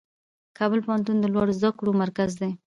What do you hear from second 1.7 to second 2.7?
کړو مرکز دی.